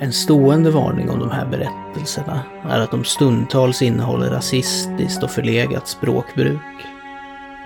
[0.00, 5.88] En stående varning om de här berättelserna är att de stundtals innehåller rasistiskt och förlegat
[5.88, 6.60] språkbruk.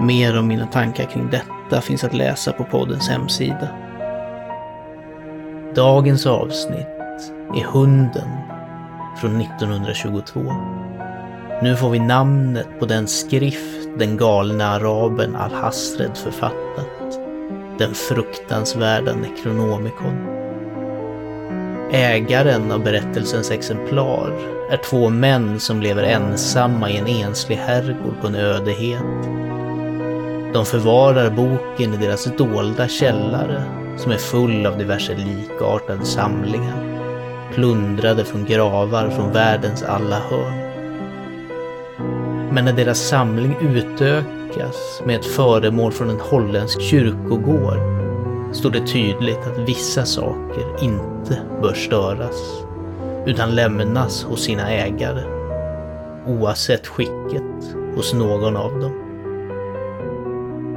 [0.00, 3.68] Mer om mina tankar kring detta finns att läsa på poddens hemsida.
[5.74, 6.87] Dagens avsnitt
[7.56, 8.28] är Hunden
[9.20, 10.40] från 1922.
[11.62, 17.18] Nu får vi namnet på den skrift den galne araben Al-Hasred författat.
[17.78, 20.41] Den fruktansvärda Necronomicon.
[21.95, 24.32] Ägaren av berättelsens exemplar
[24.70, 29.02] är två män som lever ensamma i en enslig herrgård på en ödehet.
[30.52, 33.63] De förvarar boken i deras dolda källare
[33.96, 37.09] som är full av diverse likartade samlingar,
[37.54, 40.73] plundrade från gravar från världens alla hörn.
[42.52, 47.91] Men när deras samling utökas med ett föremål från en holländsk kyrkogård
[48.52, 52.64] står det tydligt att vissa saker inte bör störas,
[53.26, 55.22] utan lämnas hos sina ägare,
[56.26, 57.42] oavsett skicket
[57.96, 58.92] hos någon av dem.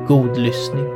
[0.07, 0.94] God lyssning.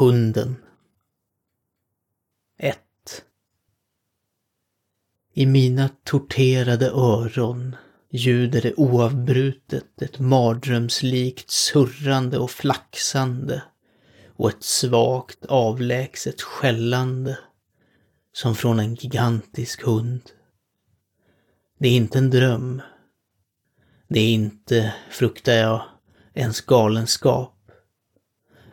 [0.00, 0.56] Hunden
[2.58, 2.78] 1
[5.34, 7.76] I mina torterade öron
[8.10, 13.62] ljuder det oavbrutet ett mardrömslikt surrande och flaxande
[14.36, 17.38] och ett svagt avlägset skällande
[18.32, 20.22] som från en gigantisk hund.
[21.78, 22.82] Det är inte en dröm.
[24.08, 25.82] Det är inte, fruktar jag,
[26.34, 27.59] ens galenskap.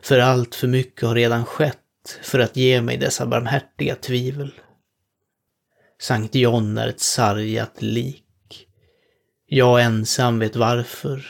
[0.08, 4.52] För allt för mycket har redan skett för att ge mig dessa barmhärtiga tvivel.
[6.02, 8.68] Sankt John är ett sargat lik.
[9.46, 11.26] Jag ensam vet varför.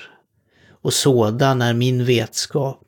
[0.81, 2.83] Och sådan är min vetskap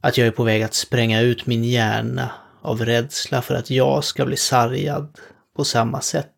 [0.00, 2.30] att jag är på väg att spränga ut min hjärna
[2.62, 5.18] av rädsla för att jag ska bli sargad
[5.56, 6.36] på samma sätt.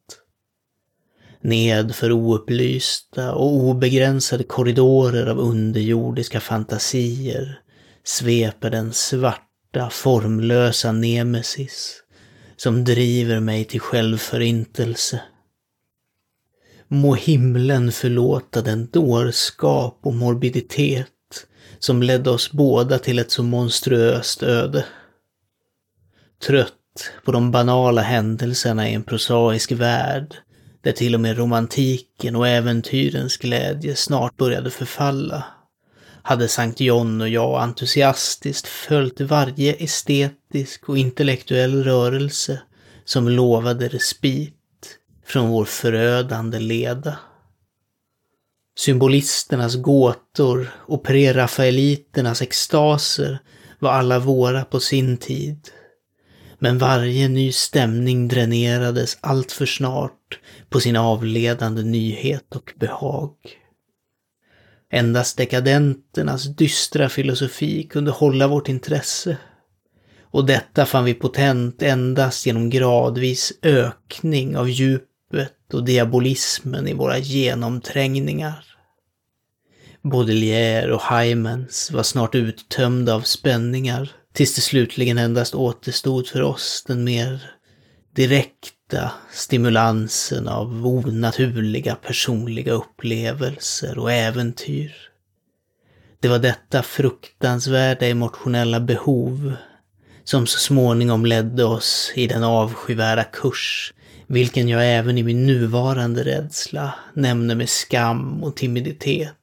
[1.41, 7.62] Ned för oupplysta och obegränsade korridorer av underjordiska fantasier
[8.04, 12.02] sveper den svarta, formlösa nemesis
[12.56, 15.20] som driver mig till självförintelse.
[16.88, 21.08] Må himlen förlåta den dårskap och morbiditet
[21.78, 24.84] som ledde oss båda till ett så monstruöst öde.
[26.46, 30.36] Trött på de banala händelserna i en prosaisk värld,
[30.80, 35.44] där till och med romantiken och äventyrens glädje snart började förfalla,
[36.22, 42.62] hade Sankt John och jag entusiastiskt följt varje estetisk och intellektuell rörelse
[43.05, 44.55] som lovade respit
[45.27, 47.19] från vår förödande leda.
[48.78, 53.39] Symbolisternas gåtor och prerafaeliternas extaser
[53.78, 55.69] var alla våra på sin tid.
[56.59, 60.39] Men varje ny stämning dränerades allt för snart
[60.71, 63.33] på sin avledande nyhet och behag.
[64.94, 69.36] Endast dekadenternas dystra filosofi kunde hålla vårt intresse.
[70.22, 77.19] Och detta fann vi potent endast genom gradvis ökning av djupet och diabolismen i våra
[77.19, 78.64] genomträngningar.
[80.03, 86.84] Baudelaire och Hymens var snart uttömda av spänningar, tills det slutligen endast återstod för oss
[86.86, 87.50] den mer
[88.92, 94.92] direkta stimulansen av onaturliga personliga upplevelser och äventyr.
[96.21, 99.54] Det var detta fruktansvärda emotionella behov
[100.24, 103.94] som så småningom ledde oss i den avskyvärda kurs,
[104.27, 109.34] vilken jag även i min nuvarande rädsla nämner med skam och timiditet.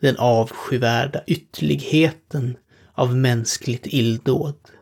[0.00, 2.56] Den avskyvärda ytterligheten
[2.94, 4.75] av mänskligt illdåd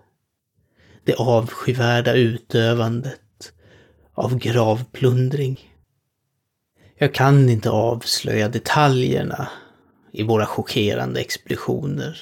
[1.04, 3.52] det avskyvärda utövandet
[4.14, 5.60] av gravplundring.
[6.98, 9.48] Jag kan inte avslöja detaljerna
[10.12, 12.20] i våra chockerande expeditioner.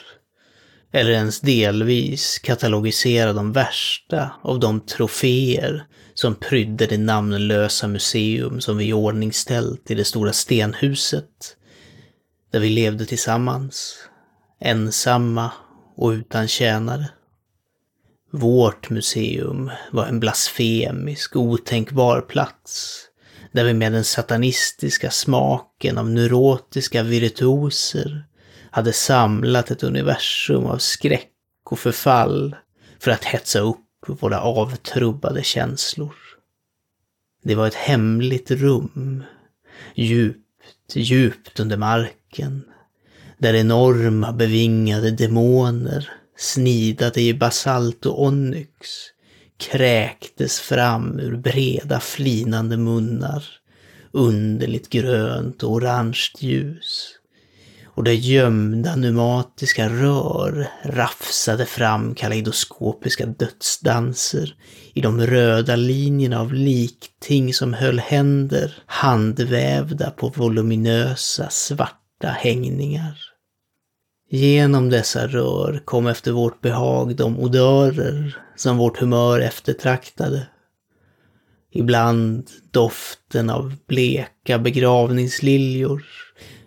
[0.94, 8.76] eller ens delvis katalogisera de värsta av de troféer som prydde det namnlösa museum som
[8.76, 11.56] vi ordningställt i det stora stenhuset,
[12.52, 13.96] där vi levde tillsammans,
[14.60, 15.50] ensamma
[15.96, 17.08] och utan tjänare.
[18.34, 23.00] Vårt museum var en blasfemisk, otänkbar plats,
[23.52, 28.24] där vi med den satanistiska smaken av neurotiska virtuoser
[28.70, 31.30] hade samlat ett universum av skräck
[31.70, 32.56] och förfall
[32.98, 36.14] för att hetsa upp våra avtrubbade känslor.
[37.44, 39.24] Det var ett hemligt rum,
[39.94, 42.64] djupt, djupt under marken,
[43.38, 48.70] där enorma bevingade demoner, snidade i basalt och onyx,
[49.56, 53.44] kräktes fram ur breda flinande munnar,
[54.12, 57.18] underligt grönt och orange ljus
[57.94, 64.54] och där gömda pneumatiska rör rafsade fram kaleidoskopiska dödsdanser
[64.94, 73.31] i de röda linjerna av likting som höll händer handvävda på voluminösa svarta hängningar.
[74.34, 80.46] Genom dessa rör kom efter vårt behag de odörer som vårt humör eftertraktade.
[81.72, 86.04] Ibland doften av bleka begravningsliljor,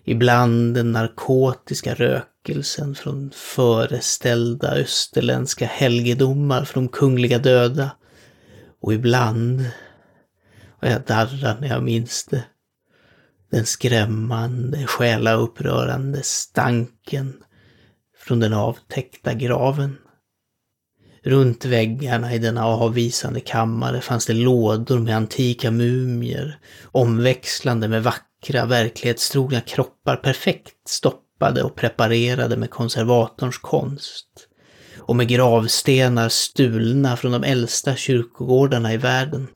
[0.04, 7.92] Ibland den narkotiska rökelsen från föreställda österländska helgedomar för de kungliga döda.
[8.82, 9.66] Och ibland,
[10.82, 12.44] och jag darrar när jag minns det,
[13.52, 17.34] den skrämmande, själaupprörande stanken
[18.28, 19.98] från den avtäckta graven.
[21.24, 26.60] Runt väggarna i denna avvisande kammare fanns det lådor med antika mumier,
[26.92, 34.28] omväxlande med vackra verklighetstrogna kroppar perfekt stoppade och preparerade med konservatorns konst.
[34.98, 39.48] Och med gravstenar stulna från de äldsta kyrkogårdarna i världen.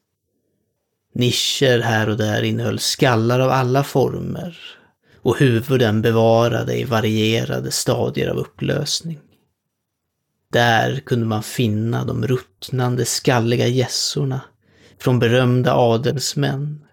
[1.16, 4.79] Nischer här och där innehöll skallar av alla former
[5.22, 9.20] och huvuden bevarade i varierade stadier av upplösning.
[10.52, 14.42] Där kunde man finna de ruttnande skalliga gässorna
[15.00, 16.86] från berömda adelsmän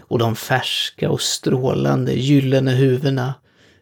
[0.00, 3.34] och de färska och strålande gyllene huvudena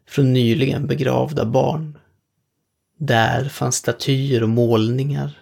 [0.08, 1.98] från nyligen begravda barn.
[2.98, 5.38] Där fanns statyer och målningar,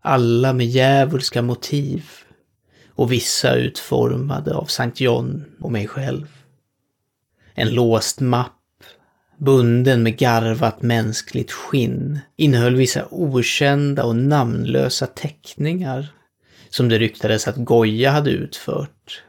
[0.00, 2.04] alla med djävulska motiv
[2.88, 6.37] och vissa utformade av Sankt John och mig själv.
[7.58, 8.52] En låst mapp,
[9.38, 16.08] bunden med garvat mänskligt skinn, innehöll vissa okända och namnlösa teckningar
[16.70, 19.22] som det ryktades att Goya hade utfört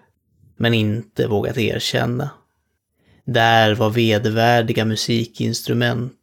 [0.58, 2.30] men inte vågat erkänna.
[3.26, 6.14] Där var vedervärdiga musikinstrument,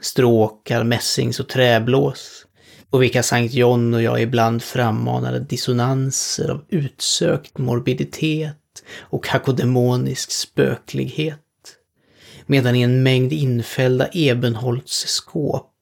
[0.00, 2.46] stråkar, mässings och träblås,
[2.90, 8.56] på vilka Sankt John och jag ibland frammanade dissonanser av utsökt morbiditet
[8.98, 11.40] och kakodemonisk spöklighet.
[12.46, 15.72] Medan i en mängd infällda ebenholtsskåp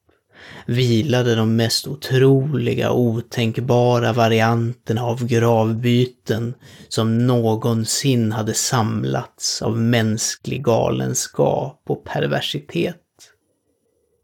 [0.66, 6.54] vilade de mest otroliga och otänkbara varianterna av gravbyten
[6.88, 13.00] som någonsin hade samlats av mänsklig galenskap och perversitet.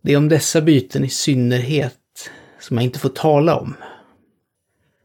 [0.03, 1.97] Det är om dessa byten i synnerhet
[2.61, 3.75] som jag inte får tala om.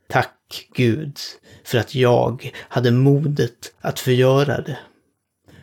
[0.10, 1.18] Tack Gud
[1.64, 4.78] för att jag hade modet att förgöra det.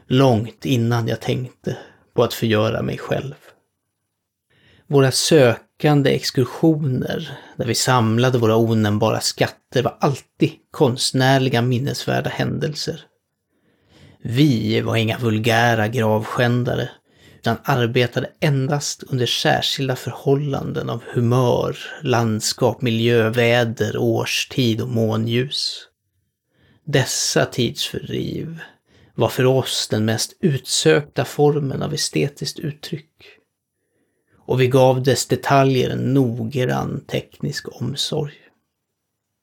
[0.07, 1.77] Långt innan jag tänkte
[2.15, 3.35] på att förgöra mig själv.
[4.87, 13.01] Våra sökande exkursioner, där vi samlade våra onämnbara skatter, var alltid konstnärliga minnesvärda händelser.
[14.23, 16.89] Vi var inga vulgära gravskändare,
[17.39, 25.89] utan arbetade endast under särskilda förhållanden av humör, landskap, miljö, väder, årstid och månljus.
[26.85, 28.61] Dessa tidsfördriv
[29.14, 33.38] var för oss den mest utsökta formen av estetiskt uttryck
[34.47, 38.35] och vi gav dess detaljer en noggrann teknisk omsorg.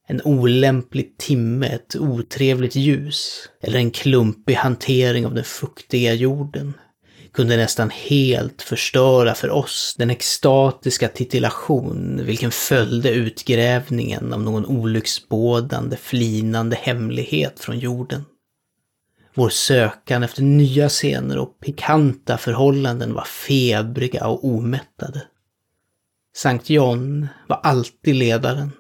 [0.08, 6.74] En olämplig timme, ett otrevligt ljus eller en klumpig hantering av den fuktiga jorden
[7.32, 15.98] kunde nästan helt förstöra för oss den extatiska titillation vilken följde utgrävningen av någon olycksbådande,
[15.98, 18.26] flinande hemlighet från jorden.
[19.40, 25.22] Vår sökan efter nya scener och pikanta förhållanden var febriga och omättade.
[26.36, 28.72] Sankt John var alltid ledaren.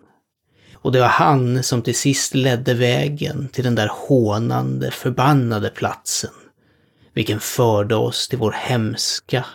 [0.73, 6.33] Och det var han som till sist ledde vägen till den där hånande, förbannade platsen,
[7.13, 9.45] vilken förde oss till vår hemska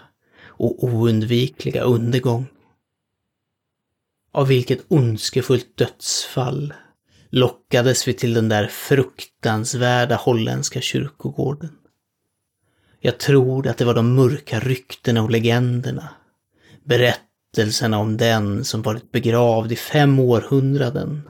[0.47, 2.47] och oundvikliga undergång.
[4.33, 6.75] av vilket ondskefullt dödsfall
[7.35, 11.71] lockades vi till den där fruktansvärda holländska kyrkogården.
[13.01, 16.09] Jag tror att det var de mörka ryktena och legenderna,
[16.85, 21.29] berättelserna om den som varit begravd i fem århundraden.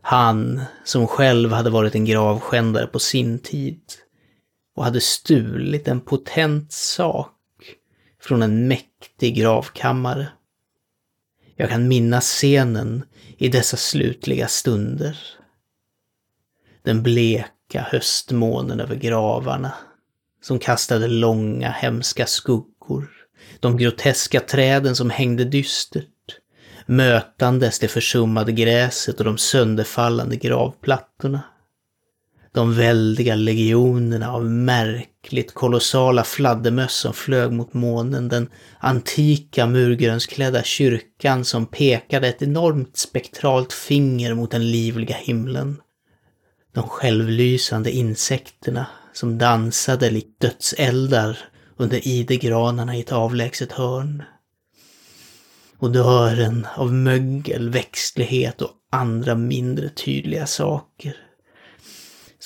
[0.00, 3.80] Han som själv hade varit en gravskändare på sin tid
[4.76, 7.30] och hade stulit en potent sak
[8.20, 10.28] från en mäktig gravkammare.
[11.56, 13.04] Jag kan minnas scenen
[13.38, 15.18] i dessa slutliga stunder.
[16.82, 19.72] Den bleka höstmånen över gravarna
[20.42, 23.10] som kastade långa hemska skuggor.
[23.60, 26.08] De groteska träden som hängde dystert.
[26.86, 31.42] Mötandes det försummade gräset och de sönderfallande gravplattorna.
[32.54, 41.44] De väldiga legionerna av märkligt kolossala fladdermöss som flög mot månen, den antika murgrönsklädda kyrkan
[41.44, 45.80] som pekade ett enormt spektralt finger mot den livliga himlen.
[46.74, 51.38] De självlysande insekterna som dansade likt dödseldar
[51.76, 54.22] under idegranarna i ett avlägset hörn.
[55.78, 61.23] Odören av mögel, växtlighet och andra mindre tydliga saker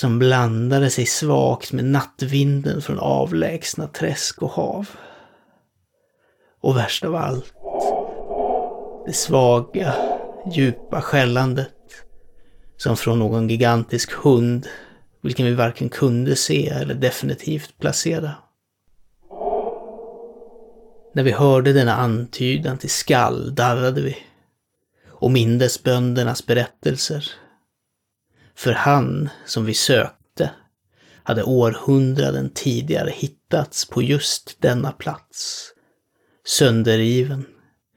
[0.01, 4.89] som blandade sig svagt med nattvinden från avlägsna träsk och hav.
[6.61, 7.53] Och värst av allt,
[9.07, 9.95] det svaga,
[10.53, 11.71] djupa skällandet
[12.77, 14.67] som från någon gigantisk hund,
[15.23, 18.31] vilken vi varken kunde se eller definitivt placera.
[21.15, 24.17] När vi hörde denna antydan till skall darrade vi
[25.09, 27.33] och mindes böndernas berättelser
[28.59, 30.51] för han som vi sökte
[31.23, 35.71] hade århundraden tidigare hittats på just denna plats.
[36.47, 37.47] Sönderriven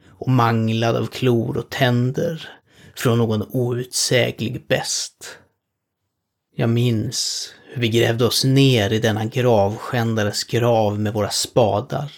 [0.10, 2.50] och manglad av klor och tänder
[2.96, 5.38] från någon outsäglig best.
[6.56, 12.12] Jag minns hur vi grävde oss ner i denna gravskändares grav med våra spadar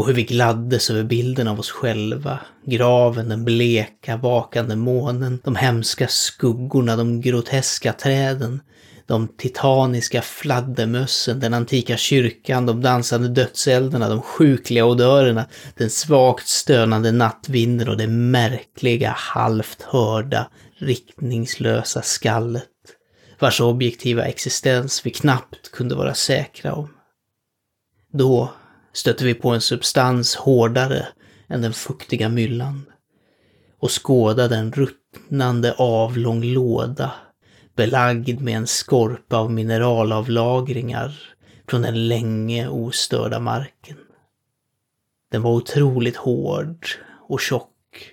[0.00, 2.38] och hur vi gladdes över bilden av oss själva.
[2.64, 8.60] Graven, den bleka, vakande månen, de hemska skuggorna, de groteska träden,
[9.06, 17.12] de titaniska fladdermössen, den antika kyrkan, de dansande dödselderna, de sjukliga odörerna, den svagt stönande
[17.12, 20.46] nattvinden och det märkliga, halvt hörda,
[20.78, 22.64] riktningslösa skallet,
[23.38, 26.88] vars objektiva existens vi knappt kunde vara säkra om.
[28.12, 28.50] Då
[28.92, 31.06] stötte vi på en substans hårdare
[31.48, 32.92] än den fuktiga myllan
[33.78, 37.12] och skådade en ruttnande avlång låda
[37.76, 41.34] belagd med en skorpa av mineralavlagringar
[41.68, 43.96] från den länge ostörda marken.
[45.30, 46.86] Den var otroligt hård
[47.28, 48.12] och tjock,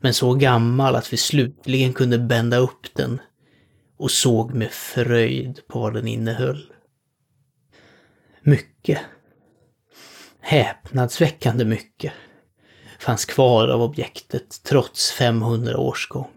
[0.00, 3.20] men så gammal att vi slutligen kunde bända upp den
[3.96, 6.72] och såg med fröjd på vad den innehöll.
[8.42, 8.98] Mycket
[10.48, 12.12] häpnadsväckande mycket
[12.98, 16.30] fanns kvar av objektet trots 500 års gång.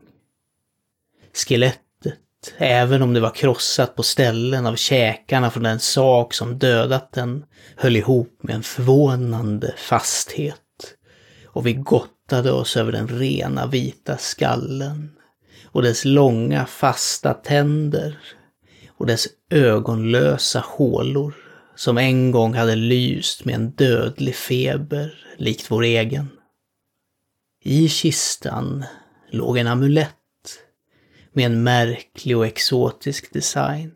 [1.33, 7.11] Skelettet, även om det var krossat på ställen av käkarna från den sak som dödat
[7.11, 10.57] den, höll ihop med en förvånande fasthet.
[11.45, 15.11] Och vi gottade oss över den rena vita skallen
[15.65, 18.19] och dess långa fasta tänder
[18.97, 21.40] och dess ögonlösa hålor
[21.81, 26.29] som en gång hade lyst med en dödlig feber likt vår egen.
[27.63, 28.85] I kistan
[29.31, 30.59] låg en amulett
[31.33, 33.91] med en märklig och exotisk design,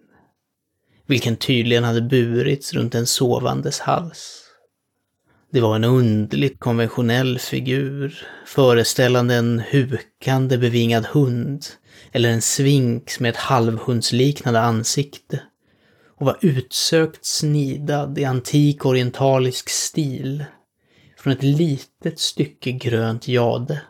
[1.06, 4.44] vilken tydligen hade burits runt en sovandes hals.
[5.52, 11.66] Det var en underligt konventionell figur, föreställande en hukande bevingad hund
[12.12, 15.42] eller en svinx med ett halvhundsliknande ansikte
[16.18, 20.46] och var utsökt snidad i antik orientalisk stil
[21.18, 23.82] från ett litet stycke grönt jade.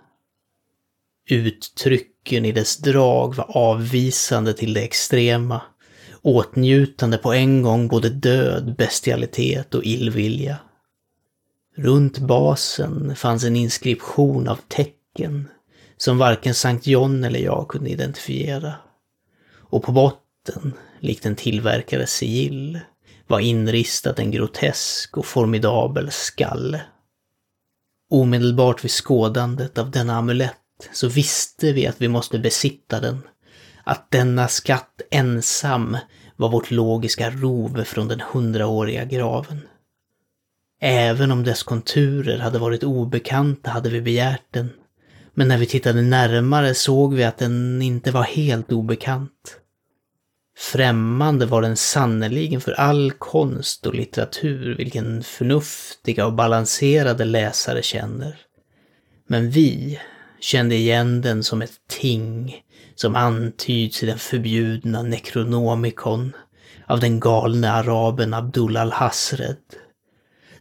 [1.30, 5.62] Uttrycken i dess drag var avvisande till det extrema,
[6.22, 10.58] åtnjutande på en gång både död, bestialitet och illvilja.
[11.76, 15.50] Runt basen fanns en inskription av tecken
[15.98, 18.74] som varken Sankt John eller jag kunde identifiera.
[19.54, 20.74] Och på botten
[21.06, 22.80] likt en tillverkares sigill,
[23.28, 26.82] var inristat en grotesk och formidabel skalle.
[28.10, 33.22] Omedelbart vid skådandet av denna amulett så visste vi att vi måste besitta den.
[33.84, 35.98] Att denna skatt ensam
[36.36, 39.62] var vårt logiska rov från den hundraåriga graven.
[40.82, 44.70] Även om dess konturer hade varit obekanta hade vi begärt den.
[45.34, 49.60] Men när vi tittade närmare såg vi att den inte var helt obekant.
[50.58, 58.38] Främmande var den sannerligen för all konst och litteratur vilken förnuftiga och balanserade läsare känner.
[59.28, 60.00] Men vi
[60.40, 62.62] kände igen den som ett ting
[62.96, 66.32] som antyds i den förbjudna Necronomicon
[66.88, 69.58] av den galne araben Abdul al-Hasred.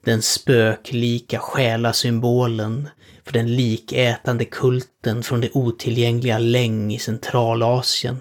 [0.05, 2.89] Den spöklika själasymbolen
[3.25, 8.21] för den likätande kulten från det otillgängliga Läng i Centralasien.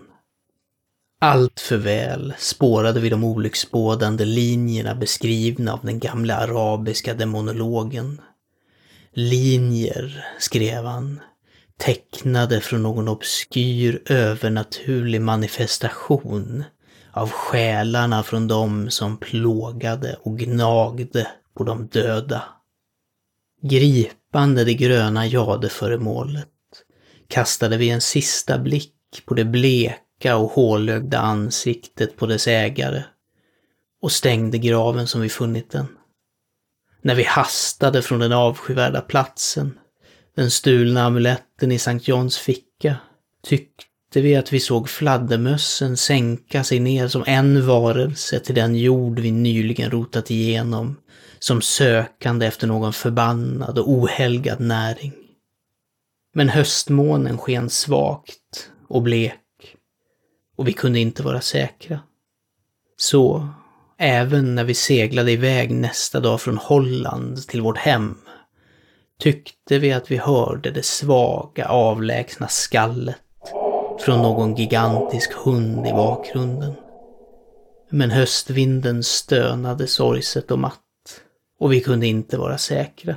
[1.25, 8.21] Allt för väl spårade vi de olycksbådande linjerna beskrivna av den gamla arabiska demonologen.
[9.11, 11.19] Linjer, skrev han,
[11.77, 16.63] tecknade från någon obskyr övernaturlig manifestation
[17.11, 21.27] av själarna från dem som plågade och gnagde
[21.57, 22.43] på de döda.
[23.61, 26.47] Gripande det gröna jadeföremålet
[27.27, 28.93] kastade vi en sista blick
[29.25, 33.03] på det bleka och hålögda ansiktet på dess ägare
[34.01, 35.87] och stängde graven som vi funnit den.
[37.01, 39.79] När vi hastade från den avskyvärda platsen,
[40.35, 42.95] den stulna amuletten i Sankt Johns ficka,
[43.43, 49.19] tyckte vi att vi såg fladdermössen sänka sig ner som en varelse till den jord
[49.19, 50.97] vi nyligen rotat igenom
[51.39, 55.13] som sökande efter någon förbannad och ohelgad näring.
[56.33, 59.42] Men höstmånen sken svagt och blek
[60.55, 61.99] och vi kunde inte vara säkra.
[62.97, 63.47] Så,
[63.97, 68.17] även när vi seglade iväg nästa dag från Holland till vårt hem,
[69.19, 73.17] tyckte vi att vi hörde det svaga avlägsna skallet
[73.99, 76.73] från någon gigantisk hund i bakgrunden.
[77.89, 80.79] Men höstvinden stönade sorgset och matt
[81.59, 83.15] och vi kunde inte vara säkra.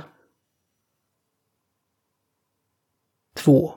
[3.37, 3.73] 2.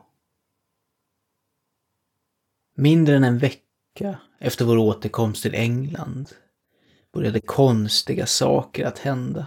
[2.81, 6.29] Mindre än en vecka efter vår återkomst till England
[7.15, 9.47] började konstiga saker att hända.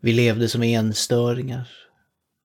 [0.00, 1.68] Vi levde som enstöringar,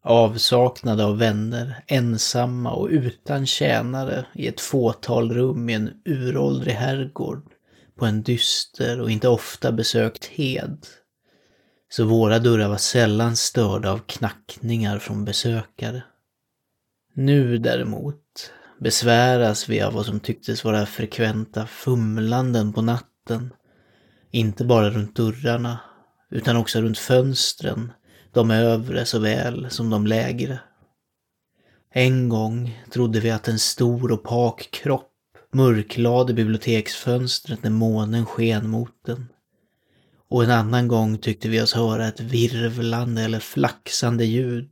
[0.04, 7.52] avsaknade av vänner, ensamma och utan tjänare i ett fåtal rum i en uråldrig herrgård
[7.96, 10.86] på en dyster och inte ofta besökt hed
[11.90, 16.04] så våra dörrar var sällan störda av knackningar från besökare.
[17.14, 18.27] Nu däremot
[18.80, 23.54] besväras vi av vad som tycktes vara frekventa fumlanden på natten.
[24.32, 25.80] Inte bara runt dörrarna,
[26.32, 27.92] utan också runt fönstren,
[28.34, 30.60] de övre såväl som de lägre.
[31.94, 35.12] En gång trodde vi att en stor och pak kropp
[35.54, 39.28] mörklade biblioteksfönstret när månen sken mot den.
[40.30, 44.70] Och en annan gång tyckte vi oss höra ett virvlande eller flaxande ljud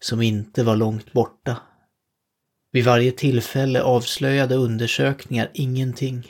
[0.00, 1.56] som inte var långt borta.
[2.72, 6.26] Vid varje tillfälle avslöjade undersökningar ingenting.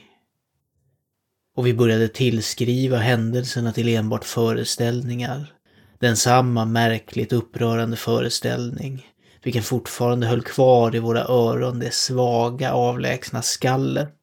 [1.56, 5.52] Och vi började tillskriva händelserna till enbart föreställningar.
[5.98, 9.06] Densamma märkligt upprörande föreställning,
[9.42, 14.18] vilken fortfarande höll kvar i våra öron det svaga avlägsna skallet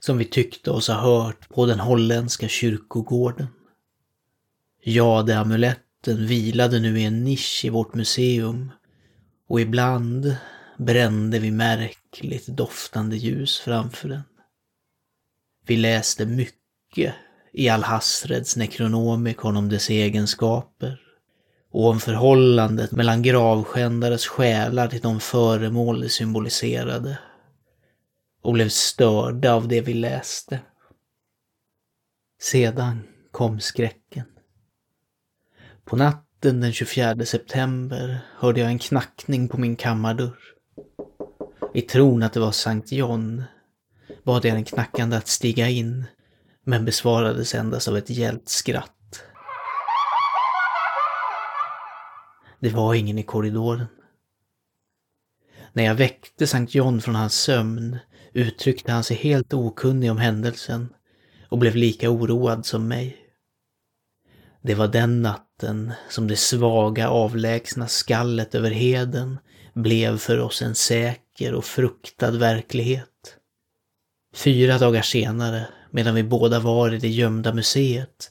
[0.00, 3.46] som vi tyckte oss ha hört på den holländska kyrkogården.
[4.84, 8.70] Jade-amuletten vilade nu i en nisch i vårt museum
[9.48, 10.36] och ibland
[10.78, 14.22] brände vi märkligt doftande ljus framför den.
[15.66, 17.14] Vi läste mycket
[17.52, 21.00] i Al-Hasreds Necronomicon om dess egenskaper
[21.70, 27.18] och om förhållandet mellan gravskändares själar till de föremål de symboliserade
[28.42, 30.60] och blev störda av det vi läste.
[32.40, 34.24] Sedan kom skräcken.
[35.84, 40.57] På natten den 24 september hörde jag en knackning på min kammardörr.
[41.74, 43.44] I tron att det var Sankt John
[44.24, 46.04] bad jag den knackande att stiga in,
[46.64, 49.22] men besvarades endast av ett gällt skratt.
[52.60, 53.86] Det var ingen i korridoren.
[55.72, 57.98] När jag väckte Sankt John från hans sömn
[58.32, 60.88] uttryckte han sig helt okunnig om händelsen
[61.48, 63.16] och blev lika oroad som mig.
[64.62, 69.38] Det var den natten som det svaga avlägsna skallet över heden
[69.74, 73.36] blev för oss en säker och fruktad verklighet.
[74.34, 78.30] Fyra dagar senare, medan vi båda var i det gömda museet,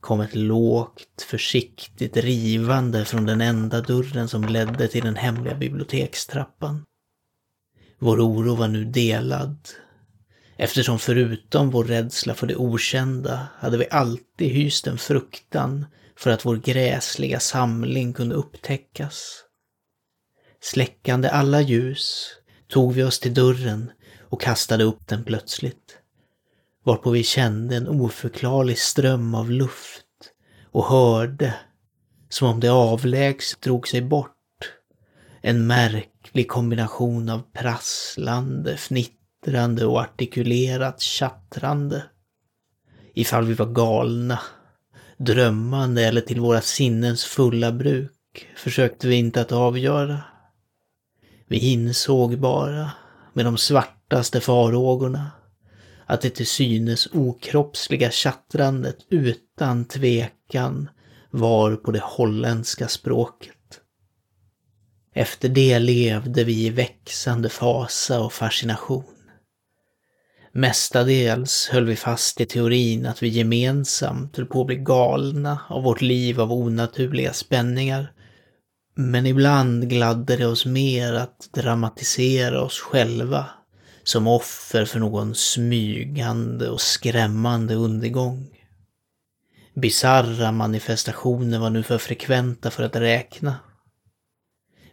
[0.00, 6.84] kom ett lågt, försiktigt rivande från den enda dörren som ledde till den hemliga bibliotekstrappan.
[7.98, 9.56] Vår oro var nu delad
[10.56, 16.44] Eftersom förutom vår rädsla för det okända hade vi alltid hyst en fruktan för att
[16.46, 19.41] vår gräsliga samling kunde upptäckas.
[20.62, 22.28] Släckande alla ljus
[22.68, 25.98] tog vi oss till dörren och kastade upp den plötsligt.
[26.84, 30.04] Varpå vi kände en oförklarlig ström av luft
[30.70, 31.54] och hörde,
[32.28, 34.36] som om det avlägset drog sig bort,
[35.40, 42.04] en märklig kombination av prasslande, fnittrande och artikulerat tjattrande.
[43.14, 44.38] Ifall vi var galna,
[45.16, 50.31] drömmande eller till våra sinnens fulla bruk försökte vi inte att avgöra.
[51.52, 52.90] Vi insåg bara,
[53.32, 55.30] med de svartaste farhågorna,
[56.06, 60.88] att det till synes okroppsliga tjattrandet utan tvekan
[61.30, 63.80] var på det holländska språket.
[65.14, 69.04] Efter det levde vi i växande fasa och fascination.
[70.52, 75.82] Mestadels höll vi fast i teorin att vi gemensamt höll på att bli galna av
[75.82, 78.12] vårt liv av onaturliga spänningar.
[78.94, 83.46] Men ibland gladde det oss mer att dramatisera oss själva
[84.04, 88.48] som offer för någon smygande och skrämmande undergång.
[89.74, 93.56] Bizarra manifestationer var nu för frekventa för att räkna.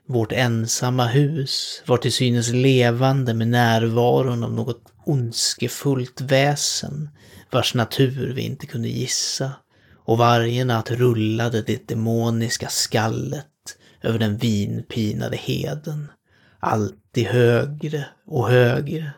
[0.07, 7.09] Vårt ensamma hus var till synes levande med närvaron av något ondskefullt väsen
[7.51, 9.51] vars natur vi inte kunde gissa.
[10.05, 13.48] Och varje natt rullade det demoniska skallet
[14.01, 16.11] över den vinpinade heden.
[16.59, 19.11] Alltid högre och högre.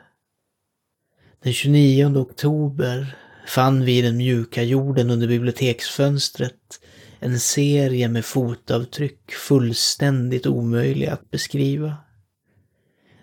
[1.43, 3.15] Den 29 oktober
[3.47, 6.79] fann vi i den mjuka jorden under biblioteksfönstret
[7.19, 11.97] en serie med fotavtryck fullständigt omöjliga att beskriva.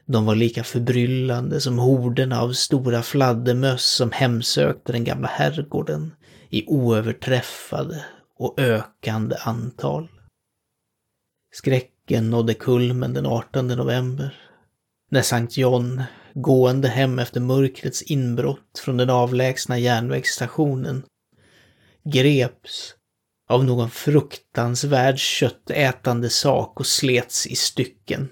[0.06, 6.12] De var lika förbryllande som horderna av stora fladdermöss som hemsökte den gamla herrgården
[6.50, 8.04] i oöverträffade
[8.38, 10.08] och ökande antal.
[11.54, 14.40] Skräcken nådde kulmen den 18 november.
[15.10, 16.02] När Sankt John,
[16.34, 21.04] gående hem efter mörkrets inbrott från den avlägsna järnvägsstationen,
[22.04, 22.94] greps
[23.48, 28.28] av någon fruktansvärd köttätande sak och slets i stycken.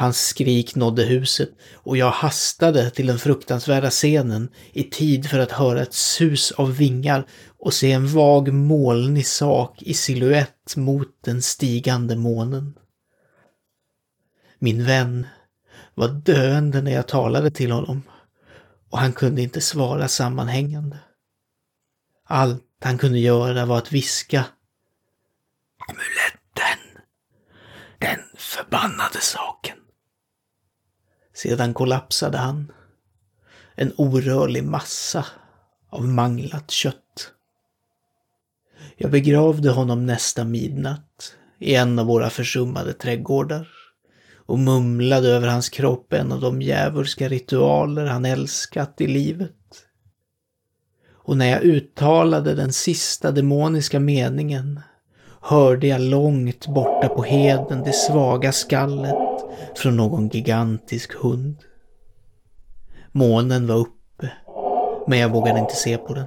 [0.00, 5.52] Hans skrik nådde huset och jag hastade till den fruktansvärda scenen i tid för att
[5.52, 7.26] höra ett sus av vingar
[7.58, 12.78] och se en vag molnig sak i siluett mot den stigande månen.
[14.58, 15.26] Min vän
[15.94, 18.02] var döende när jag talade till honom
[18.90, 20.98] och han kunde inte svara sammanhängande.
[22.24, 24.44] Allt han kunde göra var att viska.
[25.88, 27.02] Amuletten!
[27.98, 29.79] Den förbannade saken!
[31.42, 32.72] Sedan kollapsade han.
[33.74, 35.26] En orörlig massa
[35.90, 37.32] av manglat kött.
[38.96, 43.68] Jag begravde honom nästa midnatt i en av våra försummade trädgårdar
[44.34, 49.86] och mumlade över hans kropp en av de djävulska ritualer han älskat i livet.
[51.12, 54.80] Och när jag uttalade den sista demoniska meningen
[55.40, 59.16] hörde jag långt borta på heden det svaga skallet
[59.76, 61.56] från någon gigantisk hund.
[63.12, 64.32] Månen var uppe,
[65.06, 66.26] men jag vågade inte se på den.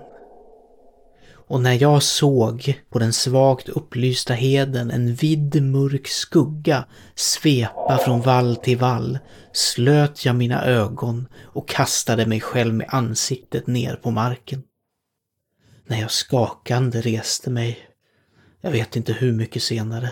[1.47, 8.21] Och när jag såg på den svagt upplysta heden en vid mörk skugga svepa från
[8.21, 9.19] vall till vall
[9.51, 14.63] slöt jag mina ögon och kastade mig själv med ansiktet ner på marken.
[15.87, 17.92] När jag skakande reste mig,
[18.63, 20.11] jag vet inte hur mycket senare,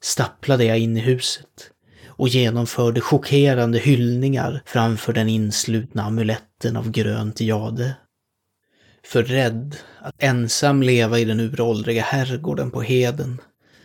[0.00, 1.70] stapplade jag in i huset
[2.06, 7.96] och genomförde chockerande hyllningar framför den inslutna amuletten av grönt jade.
[9.04, 13.40] För rädd att ensam leva i den uråldriga herrgården på heden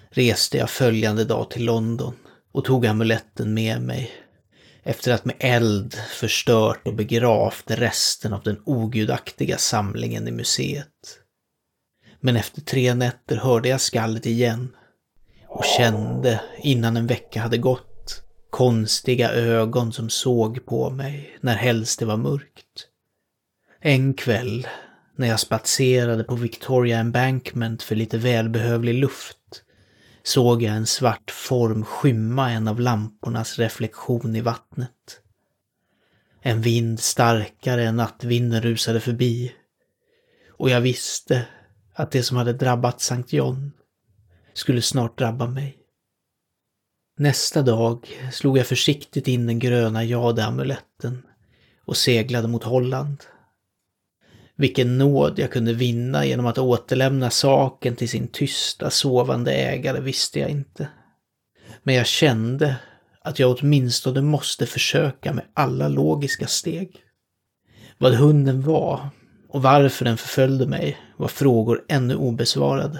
[0.09, 2.13] reste jag följande dag till London
[2.51, 4.11] och tog amuletten med mig
[4.83, 11.20] efter att med eld förstört och begravt resten av den ogudaktiga samlingen i museet.
[12.21, 14.75] Men efter tre nätter hörde jag skallet igen
[15.47, 21.99] och kände, innan en vecka hade gått, konstiga ögon som såg på mig när helst
[21.99, 22.87] det var mörkt.
[23.79, 24.67] En kväll,
[25.15, 29.37] när jag spatserade på Victoria Embankment för lite välbehövlig luft,
[30.23, 35.21] såg jag en svart form skymma en av lampornas reflektion i vattnet.
[36.41, 39.53] En vind starkare än nattvinden rusade förbi.
[40.57, 41.45] Och jag visste
[42.01, 43.71] att det som hade drabbat Sankt John
[44.53, 45.77] skulle snart drabba mig.
[47.17, 51.23] Nästa dag slog jag försiktigt in den gröna jadeamuletten
[51.85, 53.23] och seglade mot Holland.
[54.55, 60.39] Vilken nåd jag kunde vinna genom att återlämna saken till sin tysta, sovande ägare visste
[60.39, 60.89] jag inte.
[61.83, 62.75] Men jag kände
[63.21, 67.03] att jag åtminstone måste försöka med alla logiska steg.
[67.97, 69.09] Vad hunden var
[69.51, 72.99] och varför den förföljde mig var frågor ännu obesvarade.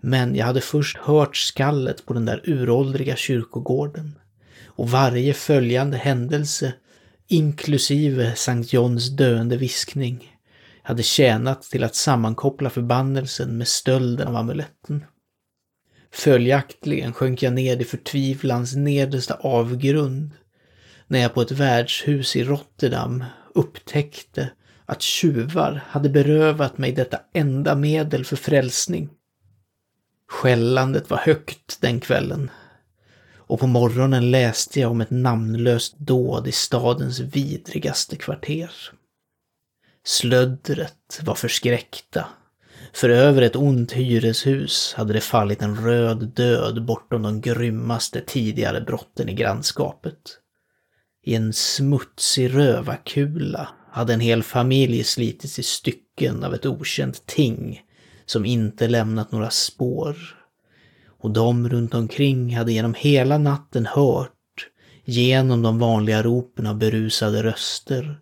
[0.00, 4.18] Men jag hade först hört skallet på den där uråldriga kyrkogården.
[4.64, 6.72] Och varje följande händelse,
[7.28, 10.36] inklusive Sankt Johns döende viskning,
[10.82, 15.04] hade tjänat till att sammankoppla förbannelsen med stölden av amuletten.
[16.12, 20.30] Följaktligen sjönk jag ned i förtvivlans nedersta avgrund
[21.06, 23.24] när jag på ett värdshus i Rotterdam
[23.54, 24.50] upptäckte
[24.86, 29.10] att tjuvar hade berövat mig detta enda medel för frälsning.
[30.28, 32.50] Skällandet var högt den kvällen
[33.48, 38.70] och på morgonen läste jag om ett namnlöst dåd i stadens vidrigaste kvarter.
[40.04, 42.28] Slöddret var förskräckta.
[42.92, 48.80] För över ett ont hyreshus hade det fallit en röd död bortom de grymmaste tidigare
[48.80, 50.38] brotten i grannskapet.
[51.22, 57.82] I en smutsig rövarkula hade en hel familj slitits i stycken av ett okänt ting
[58.26, 60.16] som inte lämnat några spår.
[61.20, 64.68] Och de runt omkring hade genom hela natten hört,
[65.04, 68.20] genom de vanliga ropen av berusade röster,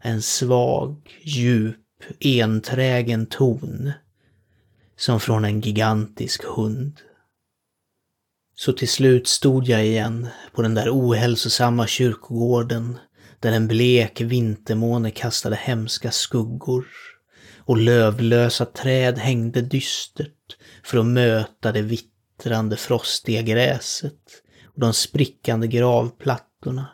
[0.00, 1.80] en svag, djup,
[2.20, 3.92] enträgen ton.
[4.96, 7.00] Som från en gigantisk hund.
[8.54, 12.98] Så till slut stod jag igen på den där ohälsosamma kyrkogården
[13.44, 16.86] där en blek vintermåne kastade hemska skuggor
[17.58, 24.20] och lövlösa träd hängde dystert för att möta det vittrande frostiga gräset
[24.64, 26.86] och de sprickande gravplattorna.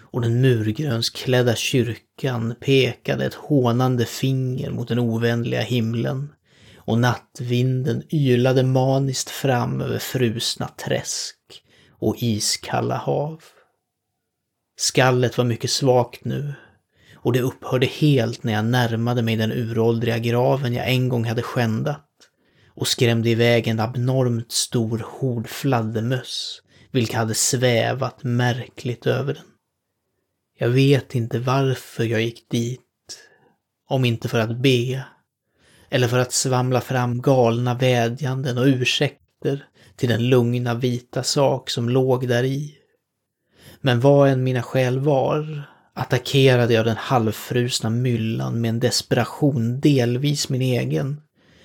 [0.00, 6.32] Och den murgrönsklädda kyrkan pekade ett hånande finger mot den ovänliga himlen
[6.76, 11.38] och nattvinden ylade maniskt fram över frusna träsk
[11.90, 13.42] och iskalla hav.
[14.76, 16.54] Skallet var mycket svagt nu
[17.14, 21.42] och det upphörde helt när jag närmade mig den uråldriga graven jag en gång hade
[21.42, 22.06] skändat
[22.68, 29.44] och skrämde iväg en abnormt stor hord fladdermöss, vilka hade svävat märkligt över den.
[30.58, 32.80] Jag vet inte varför jag gick dit,
[33.88, 35.04] om inte för att be,
[35.90, 39.64] eller för att svamla fram galna vädjanden och ursäkter
[39.96, 42.74] till den lugna vita sak som låg där i.
[43.86, 45.62] Men vad än mina skäl var,
[45.94, 51.20] attackerade jag den halvfrusna myllan med en desperation delvis min egen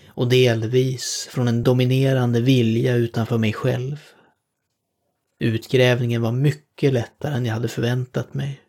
[0.07, 3.97] och delvis från en dominerande vilja utanför mig själv.
[5.39, 8.61] Utgrävningen var mycket lättare än jag hade förväntat mig.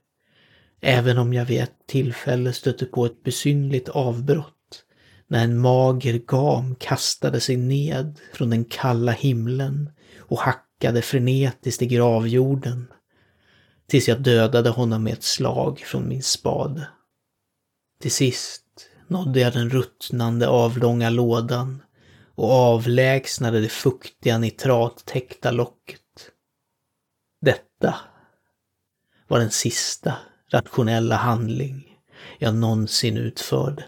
[0.81, 4.85] Även om jag vid ett tillfälle stötte på ett besynligt avbrott
[5.29, 11.87] när en mager gam kastade sig ned från den kalla himlen och hackade frenetiskt i
[11.87, 12.87] gravjorden
[13.93, 16.89] tills jag dödade honom med ett slag från min spade.
[18.01, 18.65] Till sist
[19.09, 21.83] nådde jag den ruttnande avlånga lådan
[22.35, 26.31] och avlägsnade det fuktiga nitrattäckta locket.
[27.41, 27.95] Detta
[29.29, 30.17] var den sista
[30.51, 31.99] rationella handling
[32.39, 33.85] jag någonsin utförde.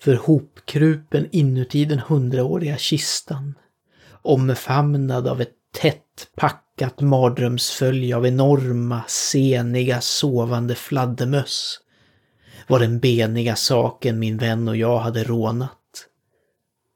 [0.00, 3.54] För hopkrupen inuti den hundraåriga kistan,
[4.22, 11.80] omfamnad av ett tätt pack packat mardrömsfölje av enorma, seniga, sovande fladdermöss,
[12.68, 16.06] var den beniga saken min vän och jag hade rånat.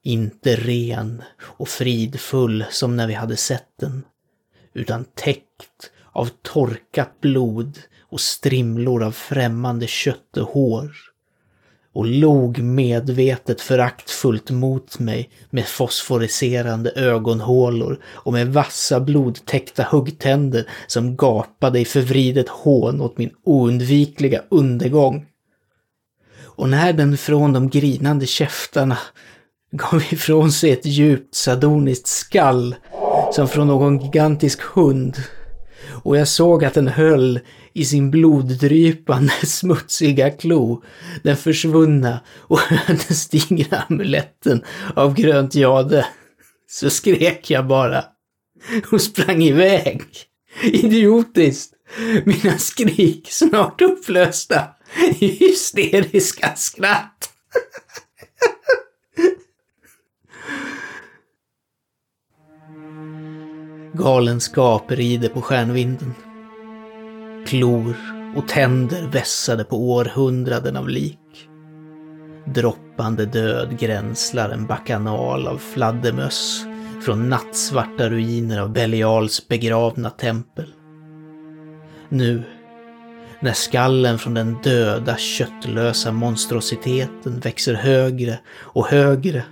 [0.03, 4.03] Inte ren och fridfull som när vi hade sett den,
[4.73, 10.91] utan täckt av torkat blod och strimlor av främmande kött och hår
[11.99, 21.15] och log medvetet föraktfullt mot mig med fosforiserande ögonhålor och med vassa blodtäckta huggtänder som
[21.15, 25.25] gapade i förvridet hån åt min oundvikliga undergång.
[26.41, 28.97] Och när den från de grinande käftarna
[29.71, 32.75] gav ifrån sig ett djupt sadoniskt skall
[33.31, 35.17] som från någon gigantisk hund
[36.03, 37.39] och jag såg att den höll
[37.73, 40.83] i sin bloddrypande smutsiga klo
[41.23, 44.63] den försvunna och den ödesdigra amuletten
[44.95, 46.05] av grönt jade.
[46.67, 48.03] Så skrek jag bara
[48.91, 50.01] och sprang iväg.
[50.63, 51.73] Idiotiskt!
[52.25, 54.63] Mina skrik snart upplösta
[55.19, 57.29] i hysteriska skratt.
[63.99, 66.13] Galenskap rider på stjärnvinden.
[67.47, 67.95] Klor
[68.35, 71.49] och tänder vässade på århundraden av lik.
[72.45, 76.65] Droppande död gränslar en bakanal av fladdermöss
[77.05, 80.73] från nattsvarta ruiner av Belials begravna tempel.
[82.09, 82.43] Nu,
[83.39, 89.43] när skallen från den döda köttlösa monstrositeten växer högre och högre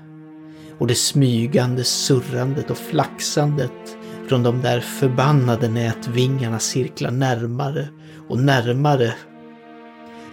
[0.79, 3.96] och det smygande surrandet och flaxandet
[4.27, 7.87] från de där förbannade nätvingarna cirklar närmare
[8.29, 9.13] och närmare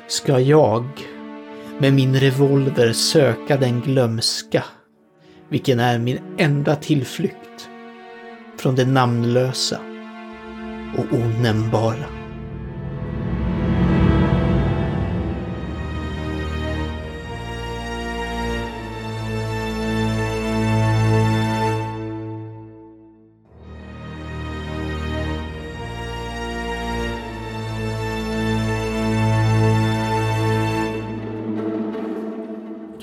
[0.09, 0.85] ska jag
[1.79, 4.65] med min revolver söka den glömska,
[5.49, 7.69] vilken är min enda tillflykt
[8.59, 9.79] från det namnlösa
[10.99, 12.14] och onämnbara.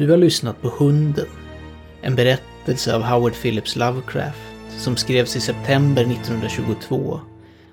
[0.01, 1.27] Du har lyssnat på Hunden,
[2.01, 4.39] en berättelse av Howard Phillips Lovecraft
[4.77, 7.19] som skrevs i september 1922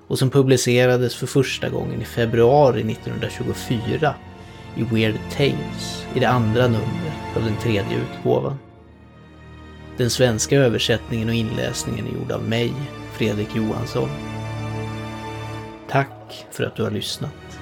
[0.07, 4.15] och som publicerades för första gången i februari 1924
[4.75, 8.57] i Weird Tales i det andra numret av den tredje utgåvan.
[9.97, 12.73] Den svenska översättningen och inläsningen är gjord av mig,
[13.13, 14.09] Fredrik Johansson.
[15.89, 17.59] Tack för att du har lyssnat.